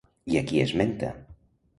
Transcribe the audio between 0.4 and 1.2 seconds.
qui esmenta?